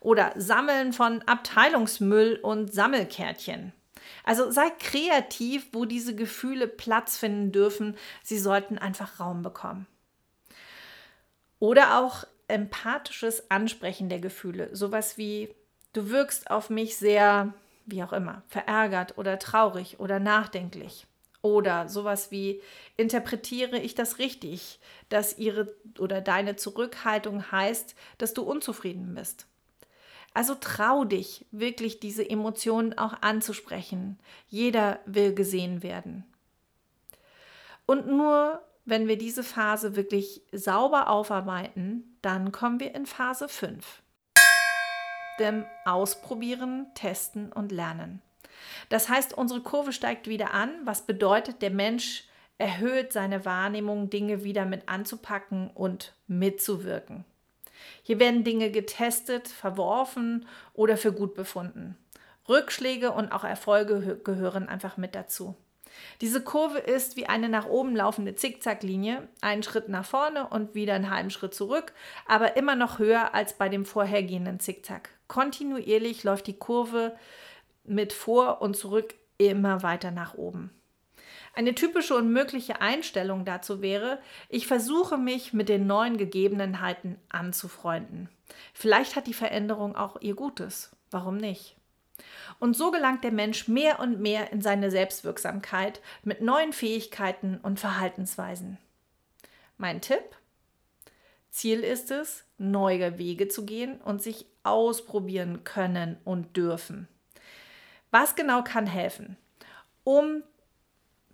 [0.01, 3.73] Oder Sammeln von Abteilungsmüll und Sammelkärtchen.
[4.25, 7.97] Also sei kreativ, wo diese Gefühle Platz finden dürfen.
[8.23, 9.87] Sie sollten einfach Raum bekommen.
[11.59, 14.75] Oder auch empathisches Ansprechen der Gefühle.
[14.75, 15.55] Sowas wie,
[15.93, 17.55] du wirkst auf mich sehr,
[17.87, 21.07] wie auch immer, verärgert oder traurig oder nachdenklich.
[21.43, 22.63] Oder sowas wie,
[22.97, 24.79] interpretiere ich das richtig,
[25.09, 29.47] dass ihre oder deine Zurückhaltung heißt, dass du unzufrieden bist.
[30.35, 34.19] Also trau dich, wirklich diese Emotionen auch anzusprechen.
[34.49, 36.25] Jeder will gesehen werden.
[37.87, 44.03] Und nur wenn wir diese Phase wirklich sauber aufarbeiten, dann kommen wir in Phase 5.
[45.39, 48.23] Dem Ausprobieren, Testen und Lernen.
[48.89, 52.25] Das heißt, unsere Kurve steigt wieder an, was bedeutet, der Mensch
[52.59, 57.25] erhöht seine Wahrnehmung, Dinge wieder mit anzupacken und mitzuwirken.
[58.03, 61.97] Hier werden Dinge getestet, verworfen oder für gut befunden.
[62.49, 65.57] Rückschläge und auch Erfolge gehören einfach mit dazu.
[66.21, 70.95] Diese Kurve ist wie eine nach oben laufende Zickzacklinie, einen Schritt nach vorne und wieder
[70.95, 71.93] einen halben Schritt zurück,
[72.27, 75.11] aber immer noch höher als bei dem vorhergehenden Zickzack.
[75.29, 77.15] Kontinuierlich läuft die Kurve
[77.85, 80.71] mit vor und zurück immer weiter nach oben.
[81.55, 84.19] Eine typische und mögliche Einstellung dazu wäre,
[84.49, 88.31] ich versuche mich mit den neuen Gegebenheiten anzufreunden.
[88.73, 90.97] Vielleicht hat die Veränderung auch ihr Gutes.
[91.11, 91.77] Warum nicht?
[92.59, 97.81] Und so gelangt der Mensch mehr und mehr in seine Selbstwirksamkeit mit neuen Fähigkeiten und
[97.81, 98.79] Verhaltensweisen.
[99.77, 100.37] Mein Tipp?
[101.51, 107.09] Ziel ist es, neue Wege zu gehen und sich ausprobieren können und dürfen.
[108.13, 109.37] Was genau kann helfen?
[110.05, 110.45] Um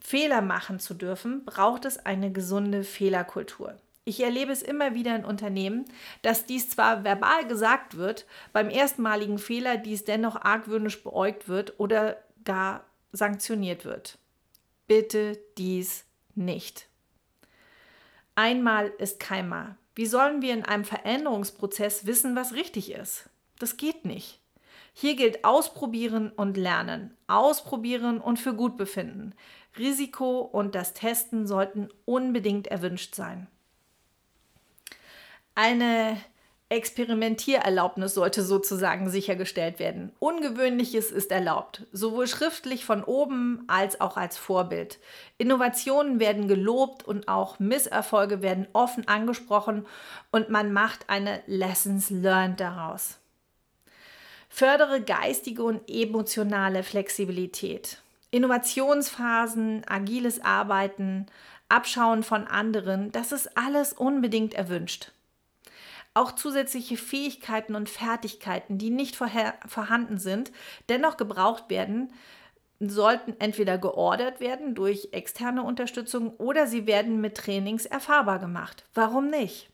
[0.00, 3.76] Fehler machen zu dürfen, braucht es eine gesunde Fehlerkultur.
[4.04, 5.84] Ich erlebe es immer wieder in Unternehmen,
[6.22, 12.16] dass dies zwar verbal gesagt wird, beim erstmaligen Fehler dies dennoch argwöhnisch beäugt wird oder
[12.44, 14.16] gar sanktioniert wird.
[14.86, 16.88] Bitte dies nicht.
[18.34, 19.76] Einmal ist keinmal.
[19.94, 23.28] Wie sollen wir in einem Veränderungsprozess wissen, was richtig ist?
[23.58, 24.40] Das geht nicht.
[25.00, 29.32] Hier gilt ausprobieren und lernen, ausprobieren und für gut befinden.
[29.78, 33.46] Risiko und das Testen sollten unbedingt erwünscht sein.
[35.54, 36.16] Eine
[36.68, 40.10] Experimentiererlaubnis sollte sozusagen sichergestellt werden.
[40.18, 44.98] Ungewöhnliches ist erlaubt, sowohl schriftlich von oben als auch als Vorbild.
[45.36, 49.86] Innovationen werden gelobt und auch Misserfolge werden offen angesprochen
[50.32, 53.20] und man macht eine Lessons Learned daraus.
[54.48, 58.02] Fördere geistige und emotionale Flexibilität.
[58.30, 61.26] Innovationsphasen, agiles Arbeiten,
[61.68, 65.12] Abschauen von anderen, das ist alles unbedingt erwünscht.
[66.14, 70.50] Auch zusätzliche Fähigkeiten und Fertigkeiten, die nicht vorhanden sind,
[70.88, 72.12] dennoch gebraucht werden,
[72.80, 78.84] sollten entweder geordert werden durch externe Unterstützung oder sie werden mit Trainings erfahrbar gemacht.
[78.94, 79.68] Warum nicht?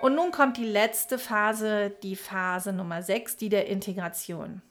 [0.00, 4.62] Und nun kommt die letzte Phase, die Phase Nummer 6, die der Integration.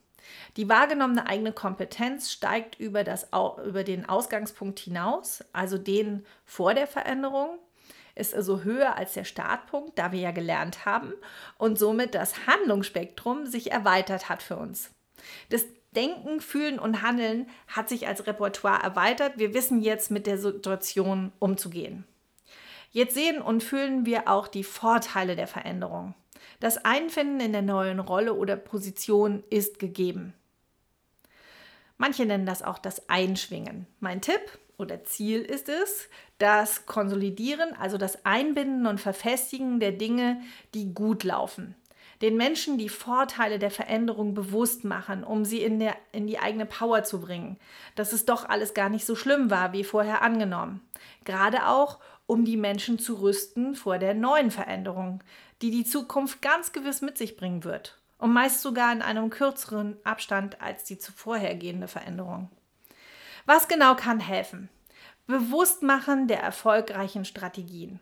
[0.57, 3.29] Die wahrgenommene eigene Kompetenz steigt über, das,
[3.65, 7.59] über den Ausgangspunkt hinaus, also den vor der Veränderung,
[8.15, 11.13] ist also höher als der Startpunkt, da wir ja gelernt haben
[11.57, 14.91] und somit das Handlungsspektrum sich erweitert hat für uns.
[15.49, 19.38] Das Denken, Fühlen und Handeln hat sich als Repertoire erweitert.
[19.38, 22.05] Wir wissen jetzt mit der Situation umzugehen.
[22.95, 26.13] Jetzt sehen und fühlen wir auch die Vorteile der Veränderung.
[26.62, 30.34] Das Einfinden in der neuen Rolle oder Position ist gegeben.
[31.97, 33.86] Manche nennen das auch das Einschwingen.
[33.99, 34.39] Mein Tipp
[34.77, 40.39] oder Ziel ist es, das Konsolidieren, also das Einbinden und Verfestigen der Dinge,
[40.73, 41.75] die gut laufen.
[42.21, 46.65] Den Menschen die Vorteile der Veränderung bewusst machen, um sie in, der, in die eigene
[46.65, 47.58] Power zu bringen.
[47.95, 50.82] Dass es doch alles gar nicht so schlimm war, wie vorher angenommen.
[51.23, 55.23] Gerade auch, um die Menschen zu rüsten vor der neuen Veränderung,
[55.62, 57.99] die die Zukunft ganz gewiss mit sich bringen wird.
[58.17, 62.49] Und meist sogar in einem kürzeren Abstand als die zuvorhergehende Veränderung.
[63.45, 64.69] Was genau kann helfen?
[65.28, 67.99] Bewusstmachen der erfolgreichen Strategien.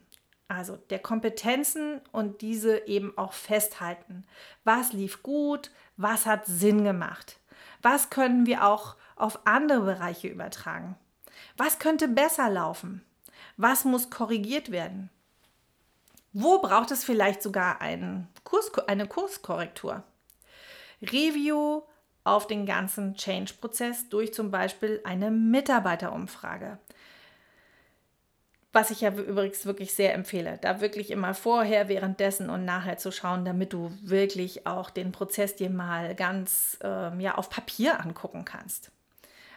[0.47, 4.25] Also der Kompetenzen und diese eben auch festhalten.
[4.63, 5.71] Was lief gut?
[5.97, 7.39] Was hat Sinn gemacht?
[7.81, 10.95] Was können wir auch auf andere Bereiche übertragen?
[11.57, 13.03] Was könnte besser laufen?
[13.57, 15.09] Was muss korrigiert werden?
[16.33, 20.03] Wo braucht es vielleicht sogar einen Kurs, eine Kurskorrektur?
[21.01, 21.83] Review
[22.23, 26.79] auf den ganzen Change-Prozess durch zum Beispiel eine Mitarbeiterumfrage.
[28.73, 33.11] Was ich ja übrigens wirklich sehr empfehle, da wirklich immer vorher, währenddessen und nachher zu
[33.11, 38.45] schauen, damit du wirklich auch den Prozess dir mal ganz ähm, ja, auf Papier angucken
[38.45, 38.91] kannst.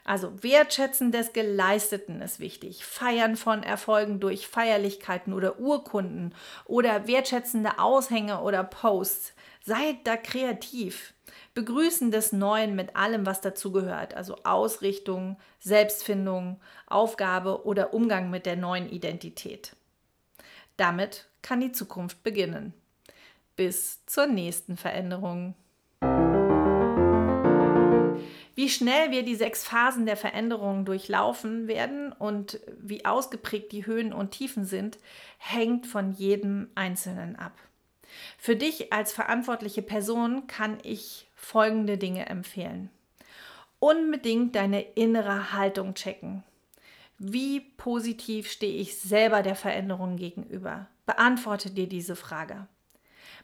[0.04, 2.84] Also Wertschätzen des Geleisteten ist wichtig.
[2.84, 6.34] Feiern von Erfolgen durch Feierlichkeiten oder Urkunden
[6.66, 9.32] oder wertschätzende Aushänge oder Posts.
[9.64, 11.14] Seid da kreativ.
[11.56, 18.56] Begrüßen des Neuen mit allem, was dazugehört, also Ausrichtung, Selbstfindung, Aufgabe oder Umgang mit der
[18.56, 19.74] neuen Identität.
[20.76, 22.74] Damit kann die Zukunft beginnen.
[23.56, 25.54] Bis zur nächsten Veränderung.
[28.54, 34.12] Wie schnell wir die sechs Phasen der Veränderung durchlaufen werden und wie ausgeprägt die Höhen
[34.12, 34.98] und Tiefen sind,
[35.38, 37.54] hängt von jedem Einzelnen ab.
[38.38, 42.90] Für dich als verantwortliche Person kann ich folgende Dinge empfehlen.
[43.78, 46.42] Unbedingt deine innere Haltung checken.
[47.18, 50.88] Wie positiv stehe ich selber der Veränderung gegenüber?
[51.06, 52.66] Beantworte dir diese Frage.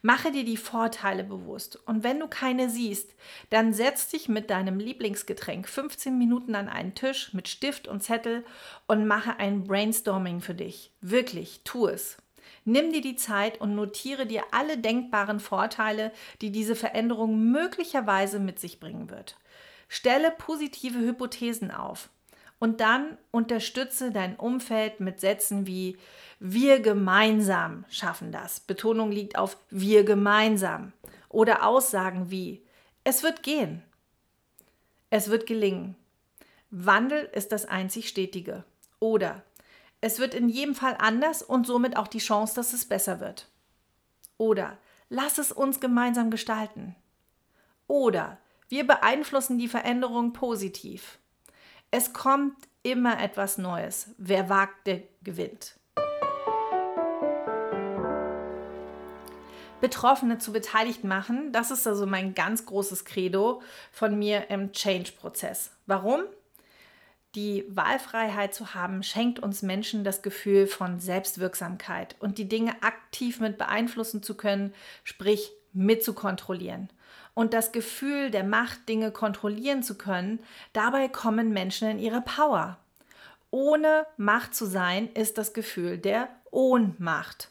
[0.01, 3.15] Mache dir die Vorteile bewusst und wenn du keine siehst,
[3.51, 8.45] dann setz dich mit deinem Lieblingsgetränk 15 Minuten an einen Tisch mit Stift und Zettel
[8.89, 10.91] und mache ein Brainstorming für dich.
[11.01, 12.17] Wirklich, tu es.
[12.65, 18.61] Nimm dir die Zeit und notiere dir alle denkbaren Vorteile, die diese Veränderung möglicherweise mit
[18.61, 19.37] sich bringen wird.
[19.89, 22.09] Stelle positive Hypothesen auf
[22.59, 25.99] und dann unterstütze dein Umfeld mit Sätzen wie
[26.39, 28.61] wir gemeinsam schaffen das.
[28.61, 30.93] Betonung liegt auf wir gemeinsam.
[31.29, 32.63] Oder Aussagen wie
[33.05, 33.83] es wird gehen.
[35.11, 35.97] Es wird gelingen.
[36.71, 38.65] Wandel ist das einzig Stetige.
[39.01, 39.43] Oder
[40.03, 43.49] es wird in jedem Fall anders und somit auch die Chance, dass es besser wird.
[44.37, 44.77] Oder
[45.09, 46.97] lass es uns gemeinsam gestalten.
[47.87, 48.39] Oder
[48.69, 51.19] wir beeinflussen die Veränderung positiv.
[51.93, 54.11] Es kommt immer etwas Neues.
[54.19, 55.77] Wer wagt, der gewinnt.
[59.81, 63.63] Betroffene zu beteiligt machen, das ist also mein ganz großes Credo
[63.93, 65.71] von mir im Change-Prozess.
[65.87, 66.23] Warum?
[67.35, 73.41] Die Wahlfreiheit zu haben, schenkt uns Menschen das Gefühl von Selbstwirksamkeit und die Dinge aktiv
[73.41, 76.91] mit beeinflussen zu können, sprich mitzukontrollieren.
[77.33, 80.41] Und das Gefühl der Macht, Dinge kontrollieren zu können,
[80.75, 82.79] dabei kommen Menschen in ihre Power.
[83.51, 87.51] Ohne Macht zu sein, ist das Gefühl der Ohnmacht.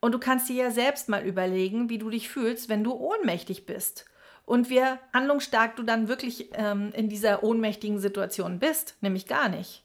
[0.00, 3.66] Und du kannst dir ja selbst mal überlegen, wie du dich fühlst, wenn du ohnmächtig
[3.66, 4.06] bist
[4.48, 4.82] und wie
[5.12, 9.84] handlungsstark du dann wirklich ähm, in dieser ohnmächtigen Situation bist, nämlich gar nicht.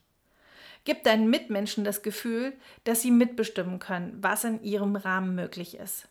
[0.86, 6.08] Gib deinen Mitmenschen das Gefühl, dass sie mitbestimmen können, was in ihrem Rahmen möglich ist.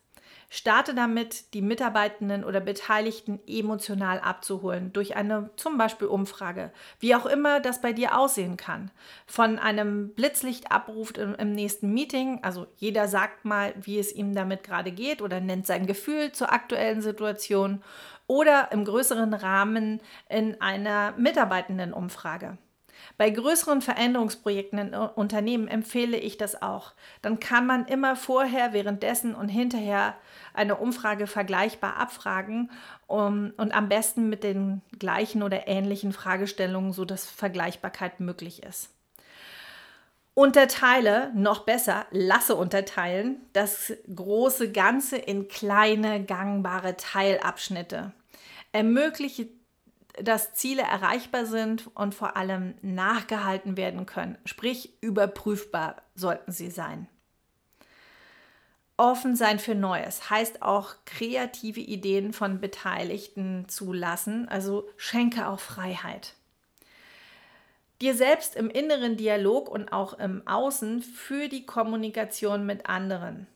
[0.55, 7.25] Starte damit, die Mitarbeitenden oder Beteiligten emotional abzuholen durch eine zum Beispiel Umfrage, wie auch
[7.25, 8.91] immer das bei dir aussehen kann.
[9.27, 14.62] Von einem Blitzlichtabruf im, im nächsten Meeting, also jeder sagt mal, wie es ihm damit
[14.62, 17.83] gerade geht oder nennt sein Gefühl zur aktuellen Situation
[18.27, 22.59] oder im größeren Rahmen in einer Mitarbeitendenumfrage.
[23.19, 26.93] Bei größeren Veränderungsprojekten in Unternehmen empfehle ich das auch.
[27.21, 30.15] Dann kann man immer vorher, währenddessen und hinterher
[30.55, 32.71] eine Umfrage vergleichbar abfragen
[33.07, 38.91] um, und am besten mit den gleichen oder ähnlichen Fragestellungen, sodass Vergleichbarkeit möglich ist.
[40.35, 48.13] Unterteile, noch besser, lasse unterteilen, das große Ganze in kleine gangbare Teilabschnitte.
[48.73, 49.48] Ermögliche,
[50.23, 57.08] dass Ziele erreichbar sind und vor allem nachgehalten werden können, sprich überprüfbar sollten sie sein.
[58.98, 66.35] Offen sein für Neues heißt auch kreative Ideen von Beteiligten zulassen, also schenke auch Freiheit
[68.02, 73.46] dir selbst im inneren Dialog und auch im Außen für die Kommunikation mit anderen.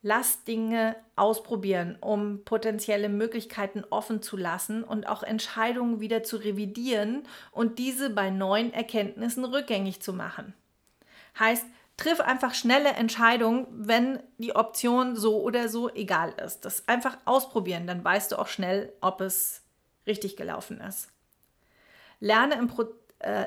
[0.00, 7.24] Lass Dinge ausprobieren, um potenzielle Möglichkeiten offen zu lassen und auch Entscheidungen wieder zu revidieren
[7.50, 10.54] und diese bei neuen Erkenntnissen rückgängig zu machen.
[11.38, 11.66] Heißt,
[11.98, 16.64] triff einfach schnelle Entscheidungen, wenn die Option so oder so egal ist.
[16.64, 19.62] Das einfach ausprobieren, dann weißt du auch schnell, ob es
[20.06, 21.08] richtig gelaufen ist.
[22.20, 22.86] Lerne im Pro äh,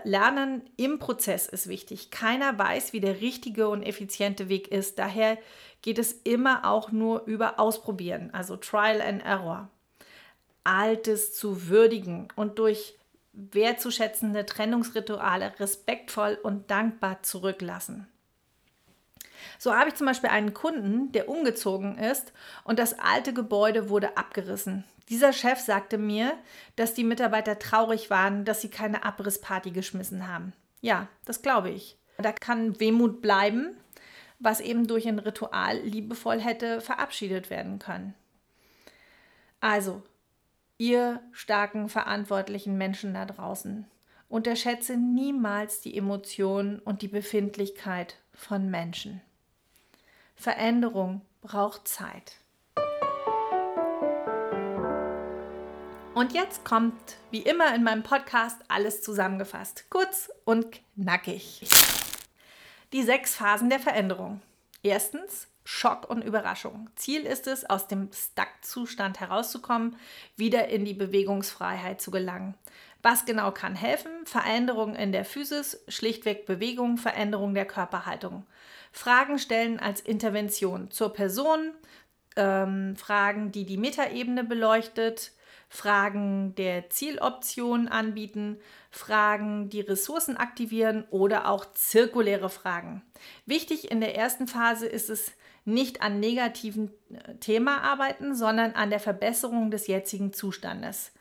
[0.03, 2.11] Lernen im Prozess ist wichtig.
[2.11, 4.99] Keiner weiß, wie der richtige und effiziente Weg ist.
[4.99, 5.37] Daher
[5.81, 9.69] geht es immer auch nur über Ausprobieren, also Trial and Error.
[10.63, 12.95] Altes zu würdigen und durch
[13.33, 18.07] wertzuschätzende Trennungsrituale respektvoll und dankbar zurücklassen.
[19.63, 22.33] So habe ich zum Beispiel einen Kunden, der umgezogen ist
[22.63, 24.85] und das alte Gebäude wurde abgerissen.
[25.07, 26.33] Dieser Chef sagte mir,
[26.77, 30.53] dass die Mitarbeiter traurig waren, dass sie keine Abrissparty geschmissen haben.
[30.81, 31.95] Ja, das glaube ich.
[32.17, 33.77] Da kann Wehmut bleiben,
[34.39, 38.15] was eben durch ein Ritual liebevoll hätte verabschiedet werden können.
[39.59, 40.01] Also,
[40.79, 43.85] ihr starken, verantwortlichen Menschen da draußen,
[44.27, 49.21] unterschätze niemals die Emotionen und die Befindlichkeit von Menschen.
[50.41, 52.37] Veränderung braucht Zeit.
[56.15, 59.85] Und jetzt kommt, wie immer in meinem Podcast, alles zusammengefasst.
[59.91, 61.61] Kurz und knackig.
[62.91, 64.41] Die sechs Phasen der Veränderung.
[64.81, 66.89] Erstens Schock und Überraschung.
[66.95, 69.95] Ziel ist es, aus dem Stuck-Zustand herauszukommen,
[70.37, 72.55] wieder in die Bewegungsfreiheit zu gelangen.
[73.03, 74.25] Was genau kann helfen?
[74.25, 78.47] Veränderungen in der Physis, schlichtweg Bewegung, Veränderung der Körperhaltung.
[78.91, 81.71] Fragen stellen als Intervention zur Person,
[82.35, 85.31] ähm, Fragen, die die Metaebene beleuchtet,
[85.69, 88.57] Fragen der Zieloption anbieten,
[88.89, 93.01] Fragen, die Ressourcen aktivieren oder auch zirkuläre Fragen.
[93.45, 95.31] Wichtig in der ersten Phase ist es,
[95.63, 101.11] nicht an negativen äh, Thema arbeiten, sondern an der Verbesserung des jetzigen Zustandes,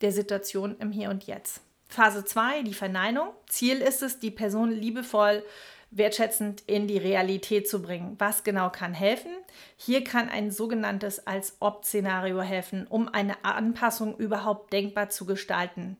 [0.00, 1.60] der Situation im Hier und Jetzt.
[1.88, 3.28] Phase 2, die Verneinung.
[3.46, 5.44] Ziel ist es, die Person liebevoll
[5.90, 8.16] wertschätzend in die Realität zu bringen.
[8.18, 9.32] Was genau kann helfen?
[9.76, 15.96] Hier kann ein sogenanntes Als-Ob-Szenario helfen, um eine Anpassung überhaupt denkbar zu gestalten,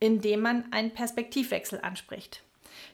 [0.00, 2.42] indem man einen Perspektivwechsel anspricht.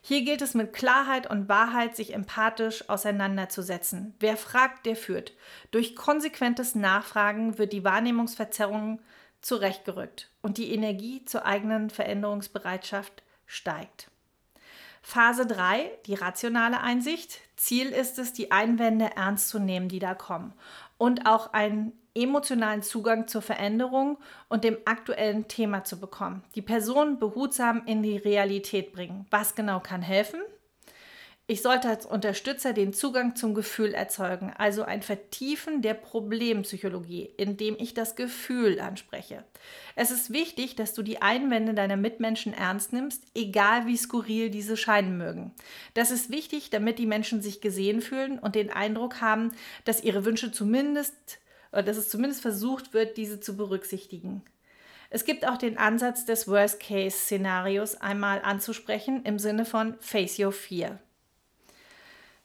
[0.01, 4.15] Hier gilt es mit Klarheit und Wahrheit, sich empathisch auseinanderzusetzen.
[4.21, 5.33] Wer fragt, der führt.
[5.71, 9.01] Durch konsequentes Nachfragen wird die Wahrnehmungsverzerrung
[9.41, 14.11] zurechtgerückt und die Energie zur eigenen Veränderungsbereitschaft steigt.
[15.07, 17.41] Phase 3, die rationale Einsicht.
[17.57, 20.55] Ziel ist es, die Einwände ernst zu nehmen, die da kommen
[20.97, 24.17] und auch einen emotionalen Zugang zur Veränderung
[24.49, 26.43] und dem aktuellen Thema zu bekommen.
[26.55, 29.27] Die Person behutsam in die Realität bringen.
[29.31, 30.41] Was genau kann helfen?
[31.47, 37.77] Ich sollte als Unterstützer den Zugang zum Gefühl erzeugen, also ein Vertiefen der Problempsychologie, indem
[37.79, 39.45] ich das Gefühl anspreche.
[39.95, 44.79] Es ist wichtig, dass du die Einwände deiner Mitmenschen ernst nimmst, egal wie skurril diese
[44.79, 45.53] scheinen mögen.
[45.93, 49.53] Das ist wichtig, damit die Menschen sich gesehen fühlen und den Eindruck haben,
[49.85, 51.15] dass ihre Wünsche zumindest,
[51.73, 54.41] oder dass es zumindest versucht wird, diese zu berücksichtigen.
[55.11, 61.01] Es gibt auch den Ansatz des Worst-Case-Szenarios einmal anzusprechen im Sinne von Face Your Fear.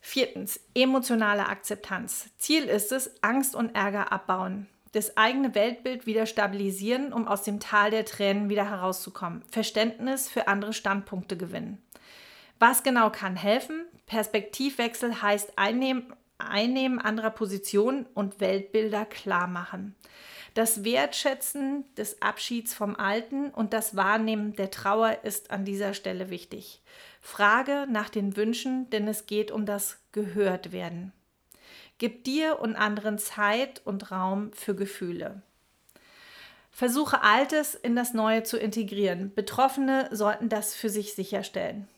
[0.02, 2.30] Viertens, emotionale Akzeptanz.
[2.38, 4.68] Ziel ist es, Angst und Ärger abbauen.
[4.92, 9.44] Das eigene Weltbild wieder stabilisieren, um aus dem Tal der Tränen wieder herauszukommen.
[9.52, 11.78] Verständnis für andere Standpunkte gewinnen.
[12.58, 13.86] Was genau kann helfen?
[14.08, 19.96] Perspektivwechsel heißt Einnehmen, Einnehmen anderer Positionen und Weltbilder klar machen.
[20.56, 26.30] Das Wertschätzen des Abschieds vom Alten und das Wahrnehmen der Trauer ist an dieser Stelle
[26.30, 26.82] wichtig.
[27.22, 31.12] Frage nach den Wünschen, denn es geht um das Gehörtwerden.
[31.98, 35.42] Gib dir und anderen Zeit und Raum für Gefühle.
[36.72, 39.34] Versuche Altes in das Neue zu integrieren.
[39.36, 41.90] Betroffene sollten das für sich sicherstellen.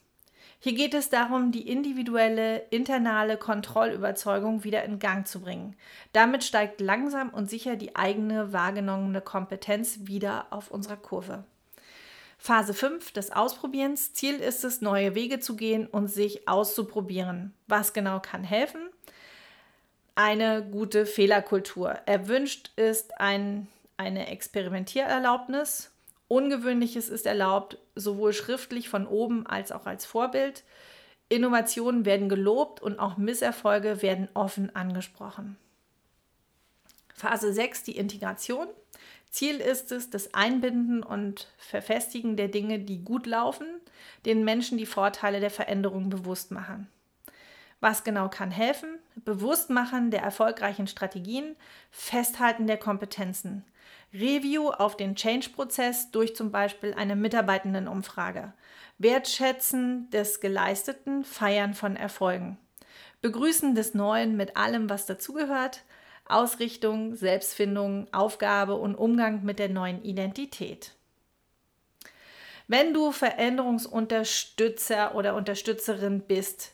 [0.63, 5.75] Hier geht es darum, die individuelle internale Kontrollüberzeugung wieder in Gang zu bringen.
[6.13, 11.43] Damit steigt langsam und sicher die eigene wahrgenommene Kompetenz wieder auf unserer Kurve.
[12.43, 14.13] Phase 5 des Ausprobierens.
[14.13, 17.53] Ziel ist es, neue Wege zu gehen und sich auszuprobieren.
[17.67, 18.81] Was genau kann helfen?
[20.15, 21.91] Eine gute Fehlerkultur.
[22.07, 25.91] Erwünscht ist ein, eine Experimentiererlaubnis.
[26.29, 30.63] Ungewöhnliches ist erlaubt, sowohl schriftlich von oben als auch als Vorbild.
[31.29, 35.57] Innovationen werden gelobt und auch Misserfolge werden offen angesprochen.
[37.13, 38.67] Phase 6, die Integration.
[39.29, 43.67] Ziel ist es, das Einbinden und Verfestigen der Dinge, die gut laufen,
[44.25, 46.89] den Menschen die Vorteile der Veränderung bewusst machen.
[47.79, 48.99] Was genau kann helfen?
[49.15, 51.55] Bewusstmachen der erfolgreichen Strategien,
[51.89, 53.65] Festhalten der Kompetenzen,
[54.13, 58.53] Review auf den Change-Prozess durch zum Beispiel eine Mitarbeitendenumfrage,
[58.97, 62.57] Wertschätzen des Geleisteten, Feiern von Erfolgen,
[63.21, 65.83] Begrüßen des Neuen mit allem, was dazugehört,
[66.31, 70.93] Ausrichtung, Selbstfindung, Aufgabe und Umgang mit der neuen Identität.
[72.67, 76.73] Wenn du Veränderungsunterstützer oder Unterstützerin bist,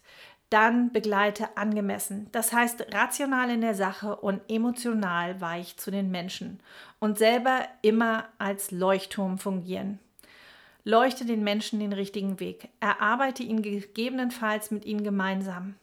[0.49, 2.27] dann begleite angemessen.
[2.31, 6.61] Das heißt rational in der Sache und emotional weich zu den Menschen
[6.99, 9.99] und selber immer als Leuchtturm fungieren.
[10.83, 12.69] Leuchte den Menschen den richtigen Weg.
[12.79, 15.75] Erarbeite ihn gegebenenfalls mit ihnen gemeinsam.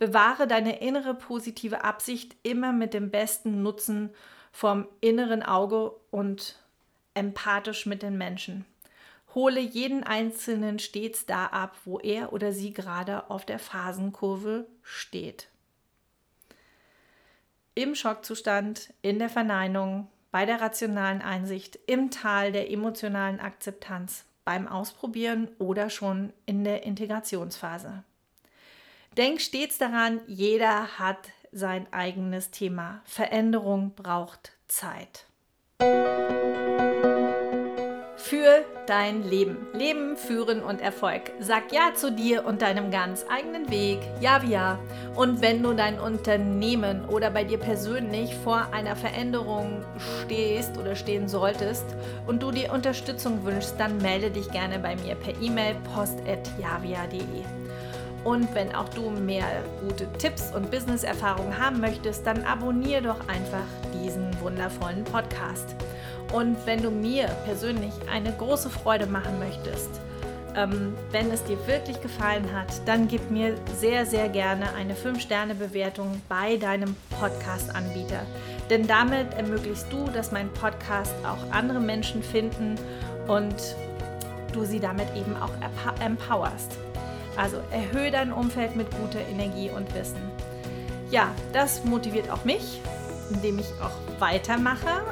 [0.00, 4.08] Bewahre deine innere positive Absicht immer mit dem besten Nutzen
[4.50, 6.56] vom inneren Auge und
[7.12, 8.64] empathisch mit den Menschen.
[9.34, 15.48] Hole jeden Einzelnen stets da ab, wo er oder sie gerade auf der Phasenkurve steht.
[17.74, 24.66] Im Schockzustand, in der Verneinung, bei der rationalen Einsicht, im Tal der emotionalen Akzeptanz, beim
[24.66, 28.02] Ausprobieren oder schon in der Integrationsphase.
[29.20, 33.02] Denk stets daran, jeder hat sein eigenes Thema.
[33.04, 35.26] Veränderung braucht Zeit.
[38.16, 39.58] Für dein Leben.
[39.74, 41.32] Leben, Führen und Erfolg.
[41.38, 43.98] Sag Ja zu dir und deinem ganz eigenen Weg.
[44.22, 44.78] Ja ja.
[45.14, 49.84] Und wenn du dein Unternehmen oder bei dir persönlich vor einer Veränderung
[50.22, 51.84] stehst oder stehen solltest
[52.26, 57.69] und du dir Unterstützung wünschst, dann melde dich gerne bei mir per E-Mail post.javia.de.
[58.24, 59.46] Und wenn auch du mehr
[59.80, 63.64] gute Tipps und Business-Erfahrungen haben möchtest, dann abonniere doch einfach
[63.94, 65.74] diesen wundervollen Podcast.
[66.32, 70.00] Und wenn du mir persönlich eine große Freude machen möchtest,
[70.56, 76.20] ähm, wenn es dir wirklich gefallen hat, dann gib mir sehr, sehr gerne eine 5-Sterne-Bewertung
[76.28, 78.22] bei deinem Podcast-Anbieter.
[78.68, 82.76] Denn damit ermöglichst du, dass mein Podcast auch andere Menschen finden
[83.26, 83.54] und
[84.52, 85.52] du sie damit eben auch
[86.00, 86.76] empowerst.
[87.40, 90.20] Also erhöhe dein Umfeld mit guter Energie und Wissen.
[91.10, 92.82] Ja, das motiviert auch mich,
[93.30, 95.02] indem ich auch weitermache.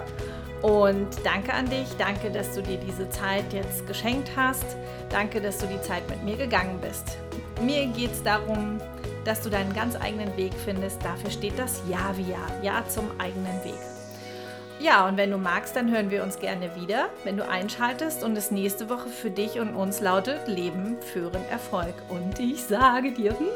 [0.60, 4.66] Und danke an dich, danke, dass du dir diese Zeit jetzt geschenkt hast.
[5.08, 7.16] Danke, dass du die Zeit mit mir gegangen bist.
[7.62, 8.78] Mir geht es darum,
[9.24, 11.02] dass du deinen ganz eigenen Weg findest.
[11.02, 13.97] Dafür steht das Ja wie Ja, Ja zum eigenen Weg.
[14.80, 18.38] Ja, und wenn du magst, dann hören wir uns gerne wieder, wenn du einschaltest und
[18.38, 21.94] es nächste Woche für dich und uns lautet Leben, Führen, Erfolg.
[22.08, 23.46] Und ich sage dir, hm,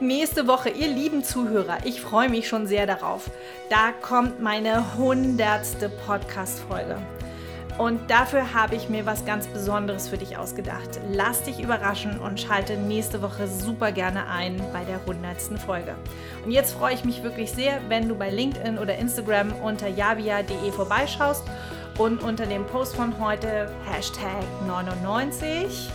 [0.00, 3.30] nächste Woche, ihr lieben Zuhörer, ich freue mich schon sehr darauf.
[3.68, 6.96] Da kommt meine hundertste Podcast-Folge.
[7.78, 11.00] Und dafür habe ich mir was ganz Besonderes für dich ausgedacht.
[11.10, 15.58] Lass dich überraschen und schalte nächste Woche super gerne ein bei der 100.
[15.58, 15.94] Folge.
[16.44, 20.70] Und jetzt freue ich mich wirklich sehr, wenn du bei LinkedIn oder Instagram unter javia.de
[20.70, 21.44] vorbeischaust
[21.98, 25.90] und unter dem Post von heute Hashtag 99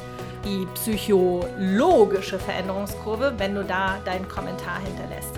[0.46, 5.34] die psychologische Veränderungskurve, wenn du da deinen Kommentar hinterlässt.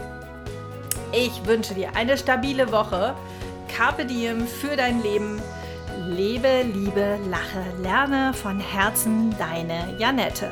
[1.11, 3.15] Ich wünsche dir eine stabile Woche.
[3.75, 5.41] Carpe diem für dein Leben
[6.07, 10.49] Lebe, liebe, lache, lerne von Herzen deine Janette.